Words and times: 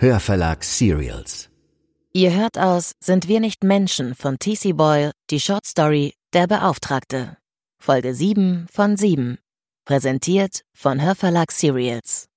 Hörverlag 0.00 0.62
Serials. 0.62 1.50
Ihr 2.12 2.32
hört 2.32 2.56
aus 2.56 2.92
Sind 3.00 3.26
wir 3.26 3.40
nicht 3.40 3.64
Menschen 3.64 4.14
von 4.14 4.38
T.C. 4.38 4.72
Boyle 4.74 5.10
die 5.28 5.40
Short 5.40 5.66
Story 5.66 6.14
Der 6.32 6.46
Beauftragte. 6.46 7.36
Folge 7.80 8.14
7 8.14 8.68
von 8.70 8.96
7. 8.96 9.38
Präsentiert 9.84 10.62
von 10.72 11.02
Hörverlag 11.02 11.50
Serials. 11.50 12.28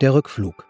Der 0.00 0.14
Rückflug. 0.14 0.64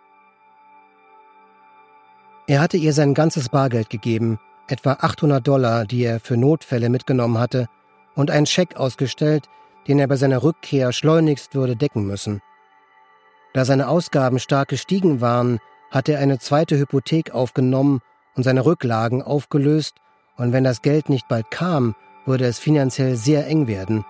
Er 2.48 2.61
hatte 2.61 2.77
ihr 2.77 2.93
sein 2.93 3.14
ganzes 3.14 3.48
Bargeld 3.48 3.91
gegeben, 3.91 4.41
etwa 4.66 4.95
800 4.95 5.46
Dollar, 5.46 5.84
die 5.84 6.02
er 6.02 6.18
für 6.18 6.36
Notfälle 6.36 6.88
mitgenommen 6.88 7.38
hatte, 7.38 7.68
und 8.16 8.32
einen 8.32 8.46
Scheck 8.46 8.75
ausgestellt, 8.75 9.45
den 9.86 10.00
er 10.00 10.09
bei 10.09 10.16
seiner 10.16 10.43
Rückkehr 10.43 10.91
schleunigst 10.91 11.54
würde 11.54 11.77
decken 11.77 12.09
müssen. 12.09 12.43
Da 13.56 13.65
seine 13.65 13.88
Ausgaben 13.88 14.38
stark 14.38 14.69
gestiegen 14.69 15.23
waren, 15.23 15.60
hatte 15.91 16.12
er 16.12 16.19
eine 16.19 16.38
zweite 16.38 16.77
Hypothek 16.77 17.30
aufgenommen 17.30 18.02
und 18.34 18.42
seine 18.42 18.66
Rücklagen 18.66 19.23
aufgelöst, 19.23 19.95
und 20.37 20.52
wenn 20.52 20.62
das 20.62 20.83
Geld 20.83 21.09
nicht 21.09 21.27
bald 21.27 21.51
kam, 21.51 21.95
würde 22.27 22.45
es 22.45 22.59
finanziell 22.59 23.16
sehr 23.16 23.47
eng 23.47 23.66
werden. 23.66 24.05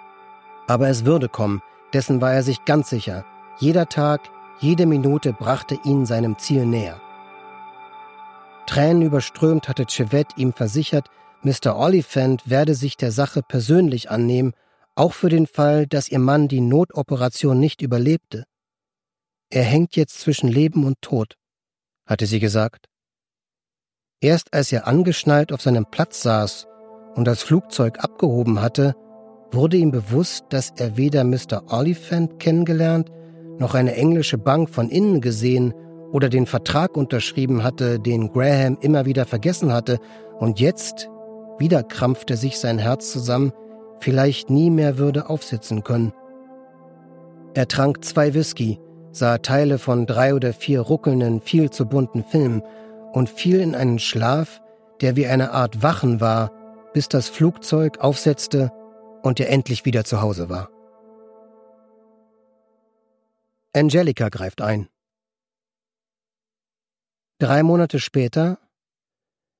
Aber 0.66 0.88
es 0.88 1.04
würde 1.04 1.28
kommen, 1.28 1.62
dessen 1.92 2.20
war 2.20 2.32
er 2.32 2.42
sich 2.42 2.64
ganz 2.64 2.90
sicher. 2.90 3.24
Jeder 3.60 3.88
Tag, 3.88 4.22
jede 4.58 4.84
Minute 4.84 5.32
brachte 5.32 5.78
ihn 5.84 6.06
seinem 6.06 6.38
Ziel 6.38 6.66
näher. 6.66 7.00
Tränen 8.66 9.02
überströmt 9.02 9.68
hatte 9.68 9.86
Chevette 9.86 10.34
ihm 10.40 10.54
versichert, 10.54 11.06
Mr. 11.42 11.78
Oliphant 11.78 12.50
werde 12.50 12.74
sich 12.74 12.96
der 12.96 13.12
Sache 13.12 13.42
persönlich 13.46 14.10
annehmen 14.10 14.54
auch 14.96 15.12
für 15.12 15.28
den 15.28 15.46
Fall, 15.46 15.86
dass 15.86 16.08
ihr 16.08 16.18
Mann 16.18 16.48
die 16.48 16.62
Notoperation 16.62 17.60
nicht 17.60 17.80
überlebte. 17.80 18.44
Er 19.50 19.62
hängt 19.62 19.94
jetzt 19.94 20.20
zwischen 20.20 20.48
Leben 20.48 20.84
und 20.84 21.00
Tod, 21.00 21.36
hatte 22.04 22.26
sie 22.26 22.40
gesagt. 22.40 22.86
Erst 24.20 24.52
als 24.52 24.72
er 24.72 24.86
angeschnallt 24.88 25.52
auf 25.52 25.62
seinem 25.62 25.86
Platz 25.90 26.22
saß 26.22 26.66
und 27.14 27.26
das 27.26 27.42
Flugzeug 27.42 28.02
abgehoben 28.02 28.60
hatte, 28.60 28.94
wurde 29.52 29.76
ihm 29.76 29.92
bewusst, 29.92 30.46
dass 30.50 30.72
er 30.76 30.96
weder 30.96 31.22
Mr. 31.22 31.62
Oliphant 31.68 32.40
kennengelernt, 32.40 33.10
noch 33.58 33.74
eine 33.74 33.94
englische 33.94 34.36
Bank 34.36 34.68
von 34.68 34.90
innen 34.90 35.20
gesehen 35.20 35.72
oder 36.12 36.28
den 36.28 36.46
Vertrag 36.46 36.96
unterschrieben 36.96 37.62
hatte, 37.62 38.00
den 38.00 38.32
Graham 38.32 38.78
immer 38.80 39.06
wieder 39.06 39.26
vergessen 39.26 39.72
hatte, 39.72 39.98
und 40.38 40.60
jetzt 40.60 41.08
wieder 41.58 41.82
krampfte 41.82 42.36
sich 42.36 42.58
sein 42.58 42.78
Herz 42.78 43.12
zusammen, 43.12 43.52
vielleicht 44.00 44.50
nie 44.50 44.70
mehr 44.70 44.98
würde 44.98 45.30
aufsitzen 45.30 45.84
können. 45.84 46.12
Er 47.54 47.68
trank 47.68 48.04
zwei 48.04 48.34
Whisky, 48.34 48.78
sah 49.16 49.38
Teile 49.38 49.78
von 49.78 50.06
drei 50.06 50.34
oder 50.34 50.52
vier 50.52 50.80
ruckelnden, 50.80 51.40
viel 51.40 51.70
zu 51.70 51.86
bunten 51.86 52.24
Filmen 52.24 52.62
und 53.12 53.30
fiel 53.30 53.60
in 53.60 53.74
einen 53.74 53.98
Schlaf, 53.98 54.60
der 55.00 55.16
wie 55.16 55.26
eine 55.26 55.52
Art 55.52 55.82
Wachen 55.82 56.20
war, 56.20 56.52
bis 56.92 57.08
das 57.08 57.28
Flugzeug 57.28 57.98
aufsetzte 57.98 58.72
und 59.22 59.40
er 59.40 59.50
endlich 59.50 59.84
wieder 59.84 60.04
zu 60.04 60.20
Hause 60.20 60.48
war. 60.48 60.70
Angelica 63.72 64.28
greift 64.28 64.62
ein. 64.62 64.88
Drei 67.38 67.62
Monate 67.62 68.00
später, 68.00 68.58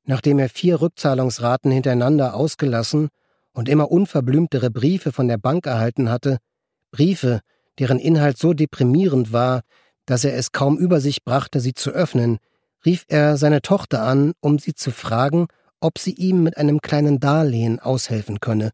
nachdem 0.05 0.39
er 0.39 0.49
vier 0.49 0.81
Rückzahlungsraten 0.81 1.71
hintereinander 1.71 2.35
ausgelassen 2.35 3.09
und 3.53 3.69
immer 3.69 3.91
unverblümtere 3.91 4.71
Briefe 4.71 5.13
von 5.13 5.29
der 5.29 5.37
Bank 5.37 5.67
erhalten 5.67 6.09
hatte, 6.09 6.39
Briefe, 6.91 7.41
deren 7.79 7.99
Inhalt 7.99 8.39
so 8.39 8.53
deprimierend 8.53 9.33
war, 9.33 9.63
dass 10.07 10.25
er 10.25 10.35
es 10.35 10.53
kaum 10.53 10.79
über 10.79 11.01
sich 11.01 11.25
brachte, 11.25 11.61
sie 11.61 11.75
zu 11.75 11.91
öffnen, 11.91 12.39
rief 12.85 13.05
er 13.09 13.37
seine 13.37 13.63
Tochter 13.63 14.03
an, 14.03 14.33
um 14.41 14.59
sie 14.59 14.75
zu 14.75 14.91
fragen, 14.91 15.49
ob 15.81 15.99
sie 15.99 16.15
ihm 16.15 16.43
mit 16.43 16.57
einem 16.57 16.81
kleinen 16.81 17.21
Darlehen 17.21 17.81
aushelfen 17.81 18.41
könne. 18.41 18.71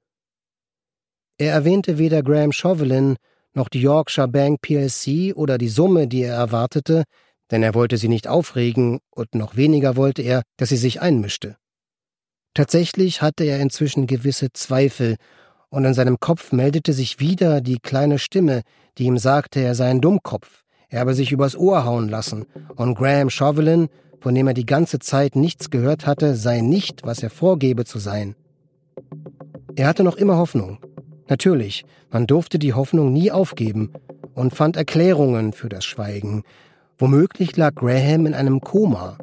Er 1.39 1.53
erwähnte 1.53 1.99
weder 1.99 2.23
Graham 2.23 2.53
Chauvelin 2.53 3.17
noch 3.55 3.69
die 3.69 3.81
Yorkshire 3.81 4.29
Bank 4.29 4.61
PLC 4.61 5.35
oder 5.35 5.59
die 5.59 5.69
Summe, 5.69 6.07
die 6.07 6.23
er 6.23 6.35
erwartete, 6.35 7.05
denn 7.51 7.63
er 7.63 7.75
wollte 7.75 7.99
sie 7.99 8.09
nicht 8.09 8.29
aufregen 8.29 9.01
und 9.11 9.35
noch 9.35 9.57
weniger 9.57 9.97
wollte 9.97 10.23
er, 10.23 10.43
dass 10.57 10.71
sie 10.71 10.77
sich 10.77 11.01
einmischte. 11.01 11.57
Tatsächlich 12.55 13.23
hatte 13.23 13.45
er 13.45 13.61
inzwischen 13.61 14.07
gewisse 14.07 14.53
Zweifel, 14.53 15.17
und 15.73 15.87
in 15.87 15.95
seinem 15.95 16.21
Kopf 16.21 16.53
meldete 16.53 16.93
sich 16.93 17.19
wieder 17.19 17.63
die 17.63 17.79
kleine 17.79 18.19
Stimme, 18.19 18.61
die 18.99 19.05
ihm 19.05 19.17
sagte, 19.17 19.61
er 19.61 19.75
sei 19.75 19.89
ein 19.89 20.03
Dummkopf, 20.03 20.65
er 20.91 21.01
habe 21.01 21.15
sich 21.15 21.33
übers 21.33 21.57
Ohr 21.57 21.87
hauen 21.87 22.11
lassen, 22.11 22.45
und 22.77 22.95
Graham 22.95 23.31
Chauvelin, 23.31 23.89
von 24.21 24.35
dem 24.35 24.47
er 24.47 24.55
die 24.55 24.67
ganze 24.67 24.99
Zeit 24.99 25.35
nichts 25.35 25.71
gehört 25.71 26.07
hatte, 26.07 26.37
sei 26.37 26.61
nicht, 26.61 27.07
was 27.07 27.23
er 27.23 27.31
vorgebe 27.31 27.87
zu 27.87 27.99
sein. 27.99 28.37
Er 29.75 29.89
hatte 29.89 30.05
noch 30.05 30.17
immer 30.17 30.37
Hoffnung. 30.37 30.79
Natürlich, 31.29 31.85
man 32.11 32.27
durfte 32.27 32.59
die 32.59 32.75
Hoffnung 32.75 33.11
nie 33.11 33.33
aufgeben 33.33 33.93
und 34.35 34.55
fand 34.55 34.77
Erklärungen 34.77 35.55
für 35.55 35.71
das 35.71 35.87
Schweigen. 35.87 36.43
Womöglich 36.99 37.57
lag 37.57 37.75
Graham 37.75 38.27
in 38.27 38.35
einem 38.35 38.61
Koma. 38.61 39.17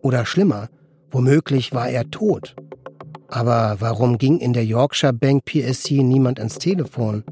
Oder 0.00 0.24
schlimmer, 0.24 0.68
womöglich 1.10 1.72
war 1.72 1.88
er 1.88 2.08
tot. 2.08 2.54
Aber 3.28 3.76
warum 3.80 4.16
ging 4.16 4.38
in 4.38 4.54
der 4.54 4.64
Yorkshire 4.64 5.12
Bank 5.12 5.44
PSC 5.44 6.02
niemand 6.02 6.38
ans 6.38 6.58
Telefon? 6.58 7.24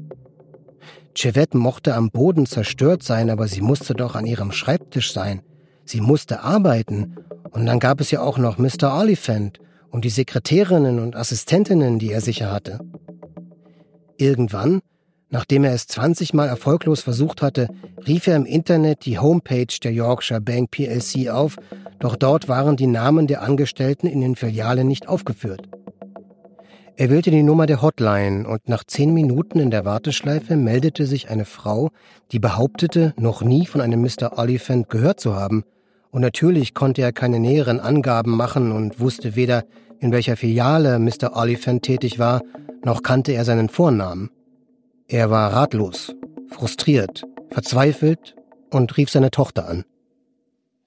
Chevette 1.15 1.57
mochte 1.57 1.95
am 1.95 2.11
Boden 2.11 2.45
zerstört 2.45 3.01
sein, 3.01 3.31
aber 3.31 3.47
sie 3.47 3.61
musste 3.61 3.95
doch 3.95 4.13
an 4.15 4.27
ihrem 4.27 4.51
Schreibtisch 4.51 5.11
sein. 5.11 5.41
Sie 5.83 5.99
musste 5.99 6.41
arbeiten. 6.41 7.15
Und 7.49 7.65
dann 7.65 7.79
gab 7.79 7.99
es 7.99 8.11
ja 8.11 8.21
auch 8.21 8.37
noch 8.37 8.59
Mr. 8.59 8.95
Oliphant 8.95 9.59
und 9.89 10.05
die 10.05 10.09
Sekretärinnen 10.09 10.99
und 10.99 11.15
Assistentinnen, 11.15 11.97
die 11.97 12.11
er 12.11 12.21
sicher 12.21 12.51
hatte. 12.51 12.79
Irgendwann, 14.17 14.81
nachdem 15.31 15.63
er 15.63 15.73
es 15.73 15.87
20 15.87 16.35
Mal 16.35 16.47
erfolglos 16.47 17.01
versucht 17.01 17.41
hatte, 17.41 17.69
rief 18.05 18.27
er 18.27 18.35
im 18.35 18.45
Internet 18.45 19.05
die 19.05 19.17
Homepage 19.17 19.65
der 19.81 19.93
Yorkshire 19.93 20.41
Bank 20.41 20.69
PLC 20.69 21.29
auf, 21.29 21.55
doch 21.97 22.15
dort 22.15 22.47
waren 22.47 22.77
die 22.77 22.85
Namen 22.85 23.25
der 23.25 23.41
Angestellten 23.41 24.05
in 24.05 24.21
den 24.21 24.35
Filialen 24.35 24.87
nicht 24.87 25.07
aufgeführt. 25.07 25.67
Er 26.99 27.11
wählte 27.11 27.29
die 27.29 27.43
Nummer 27.43 27.67
der 27.67 27.83
Hotline 27.83 28.47
und 28.47 28.67
nach 28.69 28.83
zehn 28.83 29.13
Minuten 29.13 29.59
in 29.59 29.69
der 29.69 29.85
Warteschleife 29.85 30.55
meldete 30.55 31.05
sich 31.05 31.29
eine 31.29 31.45
Frau, 31.45 31.91
die 32.31 32.39
behauptete, 32.39 33.13
noch 33.17 33.43
nie 33.43 33.67
von 33.67 33.81
einem 33.81 34.01
Mr. 34.01 34.39
Oliphant 34.39 34.89
gehört 34.89 35.19
zu 35.19 35.35
haben. 35.35 35.63
Und 36.09 36.21
natürlich 36.21 36.73
konnte 36.73 37.03
er 37.03 37.13
keine 37.13 37.39
näheren 37.39 37.79
Angaben 37.79 38.35
machen 38.35 38.71
und 38.71 38.99
wusste 38.99 39.35
weder, 39.35 39.63
in 39.99 40.11
welcher 40.11 40.37
Filiale 40.37 40.97
Mr. 40.97 41.35
Oliphant 41.35 41.83
tätig 41.83 42.17
war, 42.17 42.41
noch 42.83 43.03
kannte 43.03 43.33
er 43.33 43.45
seinen 43.45 43.69
Vornamen. 43.69 44.31
Er 45.07 45.29
war 45.29 45.53
ratlos, 45.53 46.15
frustriert, 46.49 47.25
verzweifelt 47.51 48.35
und 48.71 48.97
rief 48.97 49.11
seine 49.11 49.29
Tochter 49.29 49.67
an. 49.67 49.85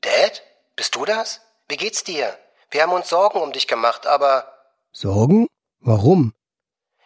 Dad, 0.00 0.42
bist 0.74 0.96
du 0.96 1.04
das? 1.04 1.40
Wie 1.68 1.76
geht's 1.76 2.02
dir? 2.02 2.26
Wir 2.72 2.82
haben 2.82 2.92
uns 2.92 3.08
Sorgen 3.08 3.38
um 3.38 3.52
dich 3.52 3.68
gemacht, 3.68 4.08
aber. 4.08 4.42
Sorgen? 4.90 5.46
Warum? 5.80 6.34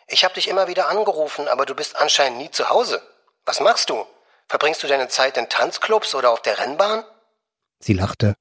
Ich 0.09 0.25
habe 0.25 0.35
dich 0.35 0.49
immer 0.49 0.69
wieder 0.69 0.89
angerufen, 0.89 1.49
aber 1.49 1.65
du 1.65 1.75
bist 1.75 1.97
anscheinend 1.97 2.39
nie 2.39 2.51
zu 2.51 2.69
Hause. 2.69 3.01
Was 3.45 3.61
machst 3.61 3.89
du? 3.91 4.07
Verbringst 4.49 4.83
du 4.83 4.87
deine 4.87 5.09
Zeit 5.09 5.37
in 5.37 5.49
Tanzclubs 5.49 6.15
oder 6.15 6.31
auf 6.31 6.43
der 6.43 6.59
Rennbahn? 6.59 7.05
Sie 7.79 7.95
lachte. 7.95 8.37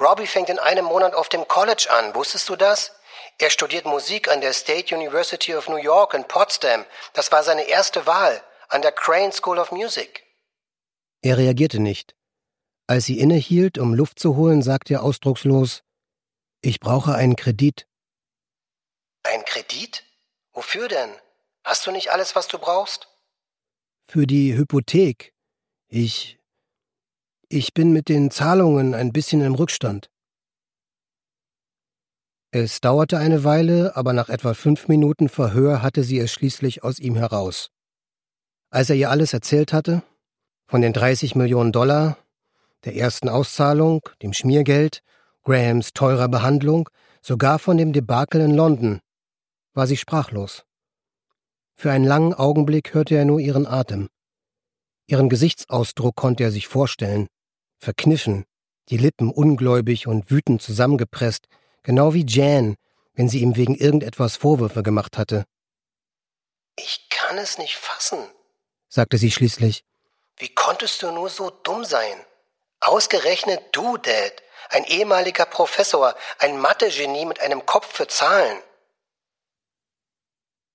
Robbie 0.00 0.26
fängt 0.26 0.48
in 0.48 0.58
einem 0.58 0.86
Monat 0.86 1.14
auf 1.14 1.28
dem 1.28 1.46
College 1.46 1.88
an, 1.90 2.14
wusstest 2.14 2.48
du 2.48 2.56
das? 2.56 2.92
Er 3.38 3.50
studiert 3.50 3.84
Musik 3.84 4.28
an 4.28 4.40
der 4.40 4.52
State 4.52 4.94
University 4.94 5.54
of 5.54 5.68
New 5.68 5.76
York 5.76 6.14
in 6.14 6.24
Potsdam. 6.24 6.84
Das 7.12 7.30
war 7.32 7.42
seine 7.42 7.62
erste 7.62 8.06
Wahl, 8.06 8.42
an 8.68 8.82
der 8.82 8.92
Crane 8.92 9.32
School 9.32 9.58
of 9.58 9.72
Music. 9.72 10.24
Er 11.22 11.36
reagierte 11.36 11.80
nicht. 11.80 12.14
Als 12.86 13.04
sie 13.04 13.20
innehielt, 13.20 13.78
um 13.78 13.94
Luft 13.94 14.18
zu 14.18 14.36
holen, 14.36 14.62
sagte 14.62 14.94
er 14.94 15.02
ausdruckslos 15.02 15.82
Ich 16.60 16.80
brauche 16.80 17.14
einen 17.14 17.36
Kredit. 17.36 17.86
Ein 19.22 19.44
Kredit? 19.44 20.04
Wofür 20.52 20.88
denn? 20.88 21.10
Hast 21.64 21.86
du 21.86 21.90
nicht 21.90 22.10
alles, 22.10 22.34
was 22.34 22.48
du 22.48 22.58
brauchst? 22.58 23.08
Für 24.08 24.26
die 24.26 24.56
Hypothek. 24.56 25.34
Ich. 25.88 26.38
Ich 27.48 27.74
bin 27.74 27.92
mit 27.92 28.08
den 28.08 28.30
Zahlungen 28.30 28.94
ein 28.94 29.12
bisschen 29.12 29.40
im 29.40 29.54
Rückstand. 29.54 30.10
Es 32.52 32.80
dauerte 32.80 33.18
eine 33.18 33.44
Weile, 33.44 33.96
aber 33.96 34.12
nach 34.12 34.28
etwa 34.28 34.54
fünf 34.54 34.88
Minuten 34.88 35.28
Verhör 35.28 35.82
hatte 35.82 36.02
sie 36.02 36.18
es 36.18 36.32
schließlich 36.32 36.82
aus 36.82 36.98
ihm 36.98 37.14
heraus. 37.14 37.70
Als 38.70 38.90
er 38.90 38.96
ihr 38.96 39.10
alles 39.10 39.32
erzählt 39.32 39.72
hatte, 39.72 40.02
von 40.66 40.80
den 40.80 40.92
30 40.92 41.34
Millionen 41.34 41.72
Dollar, 41.72 42.18
der 42.84 42.96
ersten 42.96 43.28
Auszahlung, 43.28 44.00
dem 44.22 44.32
Schmiergeld, 44.32 45.02
Grahams 45.42 45.92
teurer 45.92 46.28
Behandlung, 46.28 46.88
sogar 47.22 47.58
von 47.58 47.76
dem 47.76 47.92
Debakel 47.92 48.40
in 48.40 48.54
London, 48.54 49.00
war 49.74 49.86
sie 49.86 49.96
sprachlos. 49.96 50.64
Für 51.76 51.90
einen 51.90 52.04
langen 52.04 52.34
Augenblick 52.34 52.94
hörte 52.94 53.14
er 53.14 53.24
nur 53.24 53.40
ihren 53.40 53.66
Atem. 53.66 54.10
Ihren 55.06 55.28
Gesichtsausdruck 55.28 56.14
konnte 56.14 56.44
er 56.44 56.50
sich 56.50 56.68
vorstellen. 56.68 57.28
verkniffen, 57.78 58.44
die 58.90 58.98
Lippen 58.98 59.30
ungläubig 59.30 60.06
und 60.06 60.30
wütend 60.30 60.60
zusammengepresst, 60.60 61.46
genau 61.82 62.12
wie 62.12 62.26
Jan, 62.26 62.76
wenn 63.14 63.28
sie 63.28 63.40
ihm 63.40 63.56
wegen 63.56 63.74
irgendetwas 63.74 64.36
Vorwürfe 64.36 64.82
gemacht 64.82 65.16
hatte. 65.16 65.46
Ich 66.76 67.08
kann 67.08 67.38
es 67.38 67.58
nicht 67.58 67.76
fassen, 67.76 68.18
sagte 68.88 69.16
sie 69.18 69.30
schließlich. 69.30 69.84
Wie 70.36 70.54
konntest 70.54 71.02
du 71.02 71.10
nur 71.10 71.28
so 71.28 71.50
dumm 71.50 71.84
sein? 71.84 72.16
Ausgerechnet 72.80 73.62
du, 73.72 73.96
Dad, 73.96 74.32
ein 74.70 74.84
ehemaliger 74.84 75.44
Professor, 75.44 76.14
ein 76.38 76.58
Mathe-Genie 76.58 77.26
mit 77.26 77.40
einem 77.40 77.66
Kopf 77.66 77.92
für 77.92 78.06
Zahlen. 78.06 78.58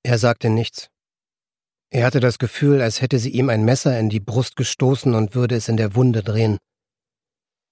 Er 0.06 0.20
sagte 0.20 0.50
nichts. 0.50 0.90
Er 1.90 2.06
hatte 2.06 2.20
das 2.20 2.38
Gefühl, 2.38 2.84
als 2.84 3.02
hätte 3.02 3.18
sie 3.18 3.32
ihm 3.32 3.50
ein 3.50 3.66
Messer 3.66 3.98
in 3.98 4.08
die 4.08 4.20
Brust 4.20 4.56
gestoßen 4.56 5.16
und 5.16 5.34
würde 5.34 5.56
es 5.56 5.68
in 5.68 5.78
der 5.78 5.96
Wunde 5.96 6.22
drehen. 6.22 6.60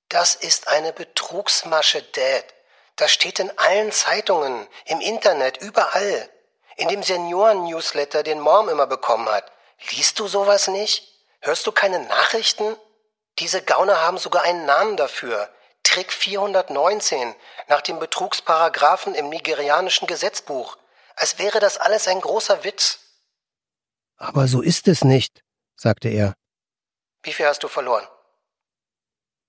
Das 0.09 0.33
ist 0.33 0.67
eine 0.67 0.93
Betrugsmasche, 0.93 2.01
Dad. 2.01 2.45
Das 2.95 3.11
steht 3.11 3.37
in 3.37 3.55
allen 3.59 3.91
Zeitungen, 3.91 4.67
im 4.85 4.99
Internet, 4.99 5.57
überall. 5.57 6.27
In 6.75 6.87
dem 6.87 7.03
Senioren-Newsletter, 7.03 8.23
den 8.23 8.39
Mom 8.39 8.67
immer 8.67 8.87
bekommen 8.87 9.29
hat. 9.29 9.51
Liest 9.91 10.17
du 10.17 10.27
sowas 10.27 10.67
nicht? 10.67 11.07
Hörst 11.39 11.67
du 11.67 11.71
keine 11.71 11.99
Nachrichten? 11.99 12.75
Diese 13.37 13.61
Gauner 13.61 14.01
haben 14.01 14.17
sogar 14.17 14.41
einen 14.41 14.65
Namen 14.65 14.97
dafür. 14.97 15.49
Trick 15.83 16.11
419, 16.11 17.35
nach 17.67 17.81
dem 17.81 17.99
Betrugsparagraphen 17.99 19.13
im 19.13 19.29
nigerianischen 19.29 20.07
Gesetzbuch. 20.07 20.77
Als 21.15 21.37
wäre 21.39 21.59
das 21.59 21.77
alles 21.77 22.07
ein 22.07 22.19
großer 22.21 22.63
Witz. 22.63 22.99
Aber 24.17 24.47
so 24.47 24.61
ist 24.61 24.87
es 24.87 25.03
nicht, 25.03 25.43
sagte 25.75 26.09
er. 26.09 26.35
Wie 27.23 27.33
viel 27.33 27.45
hast 27.45 27.63
du 27.63 27.67
verloren? 27.67 28.07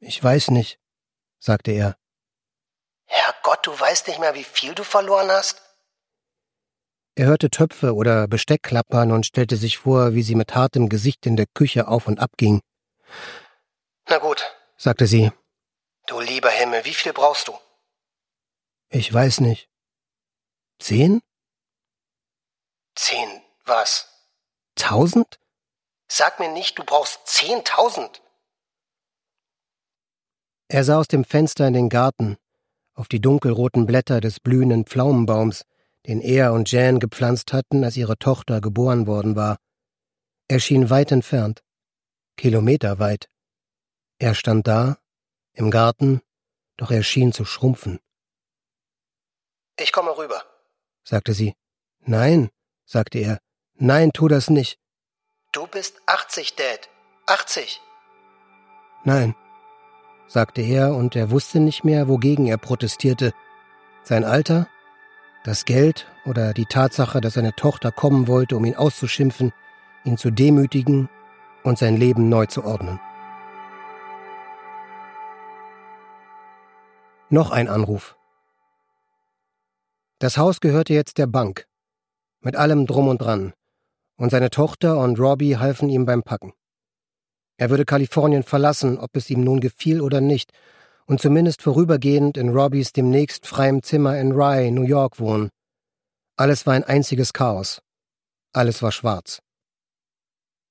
Ich 0.00 0.22
weiß 0.22 0.50
nicht, 0.50 0.78
sagte 1.38 1.72
er. 1.72 1.96
Herrgott, 3.06 3.66
du 3.66 3.78
weißt 3.78 4.08
nicht 4.08 4.20
mehr, 4.20 4.34
wie 4.34 4.44
viel 4.44 4.74
du 4.74 4.84
verloren 4.84 5.30
hast? 5.30 5.60
Er 7.16 7.26
hörte 7.26 7.48
Töpfe 7.50 7.94
oder 7.94 8.26
Besteck 8.26 8.62
klappern 8.62 9.12
und 9.12 9.24
stellte 9.24 9.56
sich 9.56 9.78
vor, 9.78 10.14
wie 10.14 10.22
sie 10.22 10.34
mit 10.34 10.54
hartem 10.54 10.88
Gesicht 10.88 11.26
in 11.26 11.36
der 11.36 11.46
Küche 11.46 11.86
auf 11.86 12.08
und 12.08 12.18
ab 12.18 12.32
ging. 12.36 12.60
Na 14.08 14.18
gut, 14.18 14.44
sagte 14.76 15.06
sie. 15.06 15.30
Du 16.06 16.20
lieber 16.20 16.50
Himmel, 16.50 16.84
wie 16.84 16.94
viel 16.94 17.12
brauchst 17.12 17.48
du? 17.48 17.58
Ich 18.88 19.12
weiß 19.12 19.40
nicht. 19.40 19.68
Zehn? 20.80 21.22
Zehn 22.94 23.42
was? 23.64 24.08
Tausend? 24.76 25.38
Sag 26.08 26.38
mir 26.38 26.50
nicht, 26.52 26.78
du 26.78 26.84
brauchst 26.84 27.26
zehntausend. 27.26 28.22
Er 30.68 30.84
sah 30.84 30.98
aus 30.98 31.08
dem 31.08 31.24
Fenster 31.24 31.66
in 31.66 31.74
den 31.74 31.88
Garten, 31.88 32.36
auf 32.94 33.08
die 33.08 33.20
dunkelroten 33.20 33.86
Blätter 33.86 34.20
des 34.20 34.40
blühenden 34.40 34.86
Pflaumenbaums, 34.86 35.64
den 36.06 36.20
er 36.20 36.52
und 36.52 36.70
Jan 36.70 37.00
gepflanzt 37.00 37.52
hatten, 37.52 37.84
als 37.84 37.96
ihre 37.96 38.18
Tochter 38.18 38.60
geboren 38.60 39.06
worden 39.06 39.36
war. 39.36 39.58
Er 40.48 40.60
schien 40.60 40.90
weit 40.90 41.10
entfernt, 41.10 41.62
kilometerweit. 42.36 43.28
Er 44.18 44.34
stand 44.34 44.66
da, 44.66 44.98
im 45.52 45.70
Garten, 45.70 46.20
doch 46.76 46.90
er 46.90 47.02
schien 47.02 47.32
zu 47.32 47.44
schrumpfen. 47.44 48.00
Ich 49.78 49.92
komme 49.92 50.16
rüber, 50.16 50.44
sagte 51.02 51.32
sie. 51.32 51.54
Nein, 52.00 52.50
sagte 52.84 53.18
er. 53.18 53.38
Nein, 53.76 54.10
tu 54.12 54.28
das 54.28 54.50
nicht. 54.50 54.78
Du 55.52 55.66
bist 55.66 56.00
80, 56.06 56.56
Dad. 56.56 56.88
80. 57.26 57.80
Nein, 59.04 59.34
sagte 60.26 60.62
er, 60.62 60.94
und 60.94 61.16
er 61.16 61.30
wusste 61.30 61.60
nicht 61.60 61.84
mehr, 61.84 62.08
wogegen 62.08 62.46
er 62.46 62.58
protestierte. 62.58 63.32
Sein 64.02 64.24
Alter, 64.24 64.66
das 65.44 65.64
Geld 65.64 66.06
oder 66.24 66.54
die 66.54 66.66
Tatsache, 66.66 67.20
dass 67.20 67.34
seine 67.34 67.54
Tochter 67.54 67.92
kommen 67.92 68.28
wollte, 68.28 68.56
um 68.56 68.64
ihn 68.64 68.76
auszuschimpfen, 68.76 69.52
ihn 70.04 70.16
zu 70.16 70.30
demütigen 70.30 71.08
und 71.62 71.78
sein 71.78 71.96
Leben 71.96 72.28
neu 72.28 72.46
zu 72.46 72.64
ordnen. 72.64 73.00
Noch 77.30 77.50
ein 77.50 77.68
Anruf. 77.68 78.16
Das 80.18 80.38
Haus 80.38 80.60
gehörte 80.60 80.94
jetzt 80.94 81.18
der 81.18 81.26
Bank, 81.26 81.66
mit 82.44 82.56
allem 82.56 82.86
drum 82.86 83.08
und 83.08 83.18
dran, 83.18 83.52
und 84.16 84.30
seine 84.30 84.50
Tochter 84.50 84.98
und 84.98 85.18
Robbie 85.18 85.56
halfen 85.56 85.88
ihm 85.88 86.06
beim 86.06 86.22
Packen. 86.22 86.52
Er 87.56 87.70
würde 87.70 87.84
Kalifornien 87.84 88.42
verlassen, 88.42 88.98
ob 88.98 89.16
es 89.16 89.30
ihm 89.30 89.42
nun 89.42 89.60
gefiel 89.60 90.00
oder 90.00 90.20
nicht, 90.20 90.52
und 91.06 91.20
zumindest 91.20 91.62
vorübergehend 91.62 92.36
in 92.36 92.50
Robbys 92.50 92.92
demnächst 92.92 93.46
freiem 93.46 93.82
Zimmer 93.82 94.18
in 94.18 94.32
Rye, 94.32 94.70
New 94.70 94.82
York 94.82 95.20
wohnen. 95.20 95.50
Alles 96.36 96.66
war 96.66 96.74
ein 96.74 96.84
einziges 96.84 97.32
Chaos. 97.32 97.80
Alles 98.52 98.82
war 98.82 98.92
schwarz. 98.92 99.40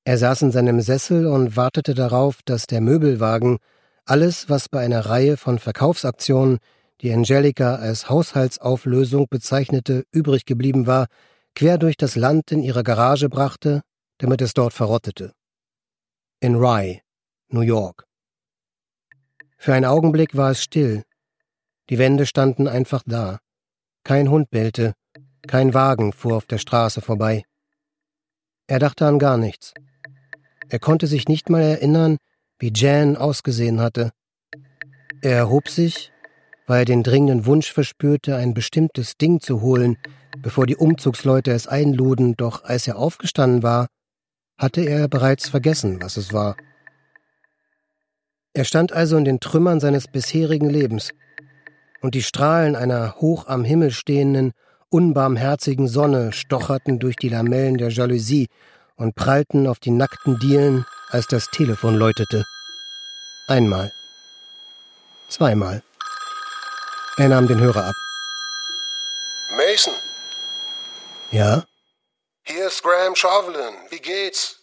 Er 0.06 0.18
saß 0.18 0.42
in 0.42 0.52
seinem 0.52 0.82
Sessel 0.82 1.28
und 1.28 1.56
wartete 1.56 1.94
darauf, 1.94 2.42
dass 2.44 2.68
der 2.68 2.82
Möbelwagen 2.82 3.60
alles, 4.06 4.50
was 4.50 4.68
bei 4.68 4.80
einer 4.80 5.06
Reihe 5.06 5.38
von 5.38 5.60
Verkaufsaktionen, 5.60 6.60
die 7.02 7.14
Angelica 7.14 7.76
als 7.76 8.10
Haushaltsauflösung 8.10 9.28
bezeichnete, 9.30 10.04
übrig 10.12 10.46
geblieben 10.46 10.88
war, 10.88 11.08
quer 11.56 11.78
durch 11.78 11.98
das 11.98 12.16
Land 12.16 12.52
in 12.52 12.64
ihre 12.64 12.84
Garage 12.84 13.30
brachte, 13.30 13.82
damit 14.18 14.42
es 14.42 14.54
dort 14.54 14.74
verrottete. 14.74 15.34
In 16.40 16.56
Rye, 16.56 17.02
New 17.50 17.62
York. 17.62 18.06
Für 19.58 19.74
einen 19.74 19.86
Augenblick 19.86 20.36
war 20.36 20.52
es 20.52 20.64
still. 20.64 21.04
Die 21.90 21.98
Wände 21.98 22.26
standen 22.26 22.68
einfach 22.68 23.04
da. 23.06 23.40
Kein 24.04 24.30
Hund 24.30 24.50
bellte, 24.50 24.94
kein 25.48 25.74
Wagen 25.74 26.14
fuhr 26.14 26.38
auf 26.38 26.46
der 26.46 26.58
Straße 26.58 27.02
vorbei. 27.02 27.44
Er 28.68 28.80
dachte 28.80 29.06
an 29.06 29.20
gar 29.20 29.38
nichts. 29.38 29.74
Er 30.70 30.80
konnte 30.80 31.08
sich 31.08 31.28
nicht 31.28 31.50
mal 31.50 31.62
erinnern, 31.62 32.18
wie 32.60 32.72
Jan 32.74 33.18
ausgesehen 33.18 33.82
hatte. 33.82 34.12
Er 35.22 35.36
erhob 35.36 35.68
sich, 35.68 36.13
weil 36.68 36.80
er 36.80 36.86
den 36.86 37.04
dringenden 37.04 37.46
Wunsch 37.46 37.72
verspürte, 37.72 38.36
ein 38.36 38.54
bestimmtes 38.54 39.18
Ding 39.18 39.40
zu 39.40 39.62
holen, 39.62 39.98
bevor 40.38 40.66
die 40.66 40.76
Umzugsleute 40.76 41.52
es 41.52 41.68
einluden, 41.68 42.36
doch 42.36 42.64
als 42.64 42.88
er 42.88 42.98
aufgestanden 42.98 43.64
war, 43.64 43.88
hatte 44.58 44.82
er 44.82 45.08
bereits 45.08 45.50
vergessen, 45.50 46.02
was 46.02 46.18
es 46.18 46.34
war. 46.34 46.56
Er 48.54 48.66
stand 48.66 48.92
also 48.92 49.18
in 49.18 49.26
den 49.26 49.40
Trümmern 49.40 49.80
seines 49.80 50.08
bisherigen 50.08 50.70
Lebens, 50.70 51.12
und 52.02 52.16
die 52.16 52.22
Strahlen 52.22 52.76
einer 52.76 53.16
hoch 53.16 53.48
am 53.48 53.64
Himmel 53.64 53.92
stehenden, 53.92 54.52
unbarmherzigen 54.90 55.88
Sonne 55.88 56.34
stocherten 56.34 57.00
durch 57.00 57.16
die 57.16 57.30
Lamellen 57.30 57.78
der 57.78 57.90
Jalousie 57.90 58.50
und 58.96 59.16
prallten 59.16 59.68
auf 59.68 59.80
die 59.80 59.92
nackten 59.92 60.38
Dielen, 60.40 60.86
als 61.10 61.28
das 61.28 61.48
Telefon 61.48 61.96
läutete. 61.96 62.44
Einmal. 63.48 63.92
Zweimal. 65.30 65.82
Er 67.16 67.30
nahm 67.30 67.48
den 67.48 67.60
Hörer 67.60 67.86
ab. 67.86 67.96
Mason. 69.52 69.94
Ja? 71.30 71.64
Hier 72.44 72.68
ist 72.68 72.82
Graham 72.82 73.16
Chauvelin. 73.16 73.76
Wie 73.92 74.00
geht's? 74.00 74.60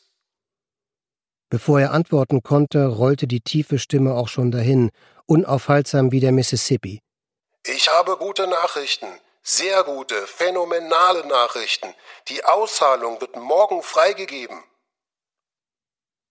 Bevor 1.48 1.80
er 1.80 1.92
antworten 1.92 2.42
konnte, 2.42 2.86
rollte 2.86 3.28
die 3.28 3.40
tiefe 3.40 3.78
Stimme 3.78 4.14
auch 4.14 4.26
schon 4.26 4.50
dahin, 4.50 4.90
unaufhaltsam 5.26 6.10
wie 6.10 6.18
der 6.18 6.32
Mississippi. 6.32 7.00
Ich 7.64 7.88
habe 7.88 8.16
gute 8.16 8.48
Nachrichten. 8.48 9.06
Sehr 9.42 9.84
gute, 9.84 10.26
phänomenale 10.26 11.26
Nachrichten. 11.28 11.94
Die 12.28 12.44
Auszahlung 12.44 13.20
wird 13.20 13.36
morgen 13.36 13.82
freigegeben. 13.82 14.62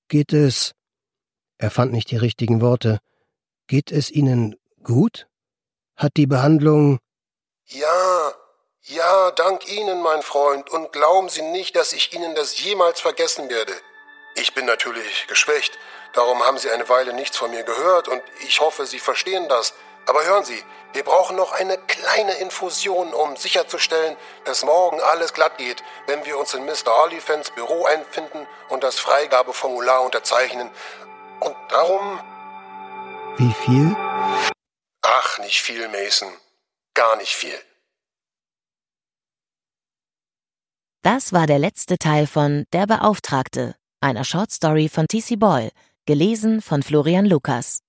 Geht 0.09 0.33
es. 0.33 0.73
Er 1.57 1.71
fand 1.71 1.93
nicht 1.93 2.11
die 2.11 2.17
richtigen 2.17 2.59
Worte. 2.59 2.99
Geht 3.67 3.91
es 3.91 4.11
Ihnen 4.11 4.57
gut? 4.83 5.29
Hat 5.99 6.13
die 6.15 6.27
Behandlung. 6.27 6.99
Ja, 7.65 8.33
ja, 8.83 9.31
dank 9.31 9.69
Ihnen, 9.69 10.01
mein 10.01 10.21
Freund, 10.21 10.69
und 10.69 10.93
glauben 10.93 11.27
Sie 11.27 11.41
nicht, 11.41 11.75
dass 11.75 11.91
ich 11.91 12.13
Ihnen 12.13 12.35
das 12.35 12.57
jemals 12.57 13.01
vergessen 13.01 13.49
werde. 13.49 13.73
Ich 14.35 14.53
bin 14.53 14.65
natürlich 14.65 15.27
geschwächt, 15.27 15.77
darum 16.13 16.41
haben 16.45 16.57
Sie 16.57 16.71
eine 16.71 16.87
Weile 16.87 17.11
nichts 17.11 17.35
von 17.35 17.51
mir 17.51 17.63
gehört 17.63 18.07
und 18.07 18.23
ich 18.47 18.61
hoffe, 18.61 18.85
Sie 18.85 18.99
verstehen 18.99 19.49
das. 19.49 19.73
Aber 20.05 20.23
hören 20.23 20.45
Sie, 20.45 20.63
wir 20.93 21.03
brauchen 21.03 21.35
noch 21.35 21.51
eine 21.51 21.77
kleine 21.77 22.35
Infusion, 22.35 23.13
um 23.13 23.35
sicherzustellen, 23.35 24.15
dass 24.45 24.63
morgen 24.63 25.01
alles 25.01 25.33
glatt 25.33 25.57
geht, 25.57 25.83
wenn 26.07 26.25
wir 26.25 26.39
uns 26.39 26.53
in 26.53 26.65
Mr. 26.65 27.03
Oliphants 27.03 27.51
Büro 27.51 27.83
einfinden 27.83 28.47
und 28.69 28.85
das 28.85 28.97
Freigabeformular 28.99 30.01
unterzeichnen. 30.01 30.71
Und 31.41 31.55
darum. 31.67 32.21
Wie 33.35 33.53
viel? 33.65 33.95
Ach, 35.21 35.39
nicht 35.39 35.59
viel, 35.59 35.89
Mason. 35.89 36.31
Gar 36.93 37.17
nicht 37.17 37.35
viel. 37.35 37.57
Das 41.01 41.33
war 41.33 41.45
der 41.45 41.59
letzte 41.59 41.97
Teil 41.97 42.25
von 42.25 42.65
Der 42.71 42.87
Beauftragte, 42.87 43.75
einer 43.99 44.23
Shortstory 44.23 44.87
von 44.87 45.07
T.C. 45.07 45.35
Boyle, 45.35 45.71
gelesen 46.05 46.61
von 46.61 46.83
Florian 46.83 47.25
Lukas. 47.25 47.81